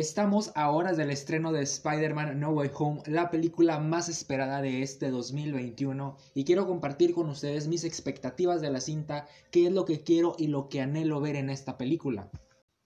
Estamos 0.00 0.50
a 0.54 0.70
horas 0.70 0.96
del 0.96 1.10
estreno 1.10 1.52
de 1.52 1.60
Spider-Man 1.60 2.40
No 2.40 2.52
Way 2.52 2.70
Home, 2.78 3.02
la 3.04 3.28
película 3.28 3.78
más 3.78 4.08
esperada 4.08 4.62
de 4.62 4.80
este 4.80 5.10
2021, 5.10 6.16
y 6.32 6.44
quiero 6.44 6.66
compartir 6.66 7.12
con 7.12 7.28
ustedes 7.28 7.68
mis 7.68 7.84
expectativas 7.84 8.62
de 8.62 8.70
la 8.70 8.80
cinta, 8.80 9.28
qué 9.50 9.66
es 9.66 9.72
lo 9.74 9.84
que 9.84 10.00
quiero 10.00 10.36
y 10.38 10.46
lo 10.46 10.70
que 10.70 10.80
anhelo 10.80 11.20
ver 11.20 11.36
en 11.36 11.50
esta 11.50 11.76
película. 11.76 12.30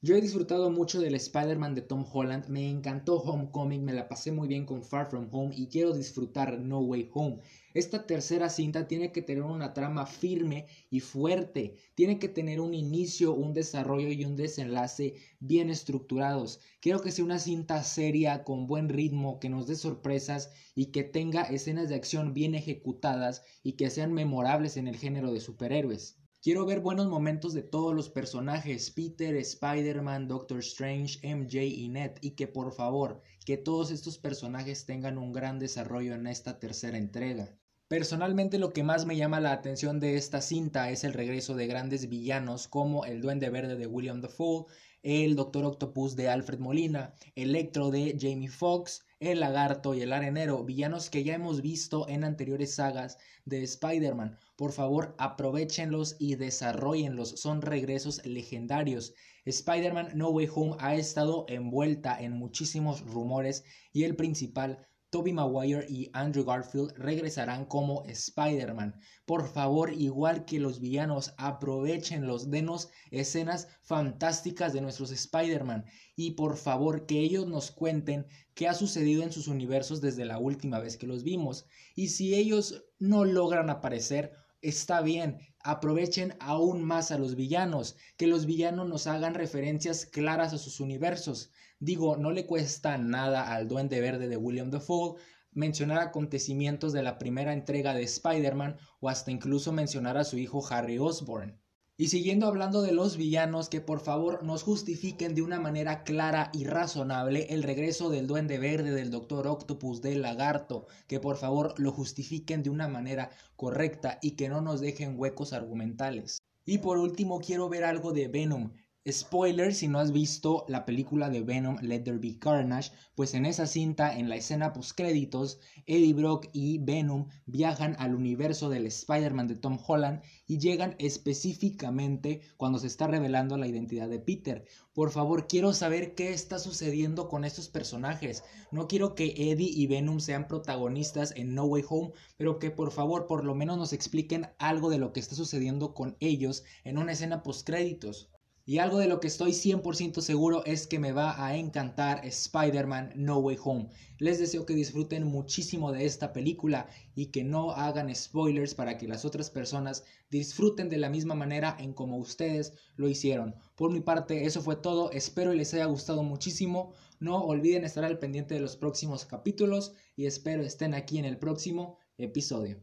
Yo 0.05 0.15
he 0.15 0.21
disfrutado 0.21 0.69
mucho 0.69 1.01
del 1.01 1.15
Spider-Man 1.15 1.75
de 1.75 1.81
Tom 1.81 2.05
Holland, 2.13 2.47
me 2.49 2.69
encantó 2.69 3.17
Homecoming, 3.23 3.83
me 3.83 3.95
la 3.95 4.07
pasé 4.07 4.33
muy 4.33 4.49
bien 4.49 4.67
con 4.67 4.85
Far 4.85 5.09
From 5.09 5.31
Home 5.33 5.55
y 5.57 5.69
quiero 5.69 5.95
disfrutar 5.95 6.61
No 6.61 6.81
Way 6.81 7.09
Home. 7.15 7.39
Esta 7.73 8.07
tercera 8.07 8.51
cinta 8.51 8.87
tiene 8.87 9.13
que 9.13 9.23
tener 9.23 9.45
una 9.45 9.73
trama 9.73 10.05
firme 10.05 10.67
y 10.91 11.01
fuerte, 11.01 11.77
tiene 11.95 12.19
que 12.19 12.29
tener 12.29 12.61
un 12.61 12.75
inicio, 12.75 13.33
un 13.33 13.55
desarrollo 13.55 14.09
y 14.11 14.27
un 14.27 14.37
desenlace 14.37 15.15
bien 15.41 15.71
estructurados. 15.71 16.61
Quiero 16.81 17.01
que 17.01 17.11
sea 17.11 17.25
una 17.25 17.39
cinta 17.39 17.83
seria, 17.83 18.45
con 18.45 18.67
buen 18.67 18.91
ritmo, 18.91 19.41
que 19.41 19.49
nos 19.49 19.67
dé 19.67 19.75
sorpresas 19.75 20.53
y 20.75 20.93
que 20.93 21.05
tenga 21.05 21.45
escenas 21.45 21.89
de 21.89 21.95
acción 21.95 22.35
bien 22.35 22.55
ejecutadas 22.55 23.43
y 23.63 23.73
que 23.73 23.89
sean 23.89 24.13
memorables 24.13 24.77
en 24.77 24.87
el 24.87 24.99
género 24.99 25.33
de 25.33 25.41
superhéroes. 25.41 26.19
Quiero 26.45 26.67
ver 26.67 26.81
buenos 26.81 27.07
momentos 27.07 27.55
de 27.55 27.63
todos 27.63 27.95
los 27.95 28.11
personajes, 28.11 28.91
Peter, 28.91 29.35
Spider-Man, 29.35 30.29
Doctor 30.29 30.59
Strange, 30.59 31.19
MJ 31.27 31.65
y 31.65 31.89
Ned, 31.89 32.19
y 32.21 32.33
que 32.33 32.47
por 32.47 32.75
favor, 32.75 33.23
que 33.47 33.57
todos 33.57 33.91
estos 33.91 34.19
personajes 34.19 34.85
tengan 34.85 35.17
un 35.17 35.33
gran 35.33 35.59
desarrollo 35.59 36.15
en 36.15 36.27
esta 36.27 36.59
tercera 36.59 36.99
entrega. 36.99 37.57
Personalmente 37.89 38.59
lo 38.59 38.75
que 38.75 38.83
más 38.83 39.07
me 39.07 39.17
llama 39.17 39.41
la 39.41 39.53
atención 39.53 40.01
de 40.01 40.17
esta 40.17 40.43
cinta 40.43 40.91
es 40.91 41.03
el 41.05 41.15
regreso 41.15 41.55
de 41.55 41.67
grandes 41.67 42.11
villanos 42.11 42.69
como 42.69 43.07
el 43.07 43.23
Duende 43.23 43.49
Verde 43.49 43.77
de 43.77 43.87
William 43.87 44.21
Dafoe, 44.21 44.67
el 45.03 45.37
Doctor 45.37 45.65
Octopus 45.65 46.15
de 46.15 46.29
Alfred 46.29 46.59
Molina, 46.59 47.15
Electro 47.37 47.91
de 47.91 48.19
Jamie 48.21 48.51
Foxx, 48.51 49.03
el 49.27 49.41
Lagarto 49.41 49.95
y 49.95 50.03
el 50.03 50.13
Arenero, 50.13 50.65
villanos 50.65 51.11
que 51.11 51.25
ya 51.25 51.35
hemos 51.35 51.63
visto 51.63 52.09
en 52.09 52.25
anteriores 52.25 52.75
sagas 52.75 53.19
de 53.45 53.63
Spider-Man. 53.63 54.39
Por 54.57 54.73
favor, 54.73 55.15
aprovechenlos 55.19 56.17
y 56.19 56.35
desarrollenlos, 56.35 57.31
son 57.41 57.63
regresos 57.63 58.25
legendarios. 58.25 59.15
Spider-Man 59.45 60.11
No 60.15 60.31
Way 60.31 60.49
Home 60.55 60.77
ha 60.79 60.95
estado 60.95 61.45
envuelta 61.49 62.21
en 62.21 62.33
muchísimos 62.33 63.03
rumores 63.03 63.65
y 63.93 64.05
el 64.05 64.17
principal 64.17 64.87
Toby 65.15 65.33
Maguire 65.33 65.87
y 65.89 66.11
Andrew 66.13 66.45
Garfield 66.45 66.93
regresarán 66.97 67.67
como 67.67 68.03
Spider-Man. 68.07 69.01
Por 69.27 69.47
favor, 69.47 69.93
igual 69.93 70.45
que 70.45 70.59
los 70.59 70.81
villanos, 70.81 71.35
aprovechenlos, 71.37 72.51
denos 72.51 72.89
escenas 73.13 73.69
fantásticas 73.83 74.73
de 74.73 74.81
nuestros 74.81 75.13
Spider-Man 75.13 75.85
y 76.17 76.33
por 76.33 76.57
favor 76.57 77.07
que 77.07 77.21
ellos 77.21 77.47
nos 77.47 77.71
cuenten 77.71 78.27
qué 78.55 78.67
ha 78.67 78.75
sucedido 78.75 79.23
en 79.23 79.31
sus 79.31 79.47
universos 79.47 80.01
desde 80.01 80.25
la 80.25 80.39
última 80.39 80.81
vez 80.81 80.97
que 80.97 81.07
los 81.07 81.23
vimos. 81.23 81.67
Y 81.95 82.09
si 82.09 82.35
ellos 82.35 82.83
no 82.99 83.25
logran 83.25 83.71
aparecer, 83.71 84.33
está 84.65 85.03
bien, 85.03 85.39
aprovechen 85.63 86.35
aún 86.41 86.83
más 86.83 87.11
a 87.11 87.19
los 87.19 87.37
villanos, 87.37 87.97
que 88.17 88.27
los 88.27 88.47
villanos 88.47 88.89
nos 88.89 89.07
hagan 89.07 89.35
referencias 89.35 90.07
claras 90.07 90.53
a 90.53 90.59
sus 90.59 90.81
universos. 90.81 91.53
Digo, 91.79 92.17
no 92.17 92.33
le 92.33 92.47
cuesta 92.47 92.99
nada 92.99 93.55
al 93.55 93.69
Duende 93.69 94.01
Verde 94.01 94.29
de 94.29 94.37
William 94.37 94.71
Dafoe 94.71 95.21
mencionar 95.53 95.99
acontecimientos 95.99 96.93
de 96.93 97.03
la 97.03 97.19
primera 97.19 97.53
entrega 97.53 97.95
de 97.95 98.03
Spider-Man 98.03 98.77
o 99.01 99.09
hasta 99.09 99.31
incluso 99.31 99.71
mencionar 99.71 100.17
a 100.17 100.25
su 100.25 100.39
hijo 100.39 100.65
Harry 100.69 100.99
Osborn. 100.99 101.61
Y 101.97 102.09
siguiendo 102.09 102.49
hablando 102.49 102.83
de 102.83 102.91
los 102.91 103.17
villanos, 103.17 103.69
que 103.69 103.81
por 103.81 104.01
favor 104.01 104.43
nos 104.43 104.65
justifiquen 104.65 105.37
de 105.37 105.43
una 105.43 105.61
manera 105.61 106.03
clara 106.03 106.51
y 106.53 106.65
razonable 106.65 107.47
el 107.51 107.63
regreso 107.63 108.11
del 108.11 108.27
Duende 108.27 108.59
Verde, 108.59 108.91
del 108.91 109.13
Doctor 109.13 109.47
Octopus, 109.47 110.03
del 110.03 110.21
Lagarto, 110.21 110.89
que 111.07 111.21
por 111.21 111.37
favor 111.37 111.73
lo 111.79 111.93
justifiquen 111.93 112.65
de 112.65 112.71
una 112.71 112.89
manera 112.89 113.31
correcta 113.55 114.19
y 114.21 114.33
que 114.33 114.49
no 114.49 114.61
nos 114.61 114.81
dejen 114.81 115.15
huecos 115.17 115.53
argumentales. 115.53 116.39
Y 116.67 116.79
por 116.79 116.99
último 116.99 117.39
quiero 117.39 117.69
ver 117.69 117.85
algo 117.85 118.13
de 118.13 118.27
Venom, 118.27 118.73
Spoiler, 119.07 119.75
si 119.75 119.87
no 119.87 119.99
has 119.99 120.13
visto 120.13 120.65
la 120.67 120.87
película 120.87 121.29
de 121.29 121.43
Venom 121.43 121.77
Let 121.83 122.05
There 122.05 122.17
Be 122.17 122.39
Carnage, 122.39 122.91
pues 123.15 123.35
en 123.35 123.45
esa 123.45 123.67
cinta, 123.67 124.17
en 124.19 124.31
la 124.31 124.37
escena 124.37 124.73
postcréditos, 124.73 125.61
Eddie 125.85 126.15
Brock 126.15 126.49
y 126.55 126.79
Venom 126.79 127.29
viajan 127.45 127.97
al 127.99 128.15
universo 128.15 128.71
del 128.71 128.87
Spider-Man 128.87 129.47
de 129.47 129.57
Tom 129.57 129.79
Holland 129.87 130.23
y 130.47 130.57
llegan 130.57 130.97
específicamente 130.99 132.41
cuando 132.57 132.79
se 132.79 132.87
está 132.87 133.07
revelando 133.07 133.59
la 133.59 133.67
identidad 133.67 134.09
de 134.09 134.21
Peter. 134.21 134.65
Por 134.95 135.11
favor, 135.11 135.49
quiero 135.49 135.75
saber 135.75 136.15
qué 136.15 136.33
está 136.33 136.59
sucediendo 136.59 137.29
con 137.29 137.45
estos 137.45 137.69
personajes. 137.69 138.43
No 138.71 138.89
quiero 138.89 139.15
que 139.15 139.35
Eddie 139.37 139.69
y 139.71 139.87
Venom 139.87 140.19
sean 140.19 140.49
protagonistas 140.49 141.35
en 141.37 141.55
No 141.55 141.65
Way 141.67 141.85
Home, 141.91 142.13
pero 142.39 142.59
que 142.59 142.71
por 142.71 142.91
favor 142.91 143.27
por 143.27 143.45
lo 143.45 143.55
menos 143.55 143.77
nos 143.77 143.93
expliquen 143.93 144.47
algo 144.57 144.89
de 144.89 144.97
lo 144.97 145.13
que 145.13 145.21
está 145.21 145.35
sucediendo 145.35 145.93
con 145.93 146.17
ellos 146.21 146.65
en 146.85 146.97
una 146.97 147.13
escena 147.13 147.43
postcréditos. 147.43 148.31
Y 148.67 148.79
algo 148.79 148.97
de 148.97 149.09
lo 149.09 149.21
que 149.21 149.27
estoy 149.27 149.53
100% 149.53 150.23
seguro 150.23 150.65
es 150.65 150.87
que 150.87 150.99
me 150.99 151.13
va 151.13 151.45
a 151.45 151.55
encantar 151.55 152.25
Spider-Man 152.25 153.13
No 153.15 153.37
Way 153.37 153.59
Home. 153.63 153.91
Les 154.17 154.39
deseo 154.39 154.65
que 154.65 154.75
disfruten 154.75 155.25
muchísimo 155.25 155.93
de 155.93 156.07
esta 156.07 156.33
película 156.33 156.89
y 157.15 157.27
que 157.27 157.45
no 157.45 157.73
hagan 157.73 158.15
spoilers 158.15 158.75
para 158.75 158.97
que 158.97 159.07
las 159.07 159.27
otras 159.27 159.51
personas 159.51 160.05
disfruten 160.31 160.89
de 160.89 160.97
la 160.97 161.11
misma 161.11 161.35
manera 161.35 161.77
en 161.79 161.93
como 161.93 162.17
ustedes 162.17 162.73
lo 162.97 163.11
hicieron. 163.11 163.55
Por 163.77 163.93
mi 163.93 164.01
parte, 164.01 164.47
eso 164.47 164.63
fue 164.63 164.77
todo. 164.77 165.11
Espero 165.11 165.53
les 165.53 165.75
haya 165.75 165.85
gustado 165.85 166.23
muchísimo. 166.23 166.95
No 167.21 167.45
olviden 167.45 167.85
estar 167.85 168.05
al 168.05 168.19
pendiente 168.19 168.55
de 168.55 168.61
los 168.61 168.77
próximos 168.77 169.27
capítulos 169.27 169.93
y 170.17 170.25
espero 170.25 170.63
estén 170.63 170.95
aquí 170.95 171.19
en 171.19 171.27
el 171.27 171.37
próximo 171.37 171.99
episodio. 172.17 172.81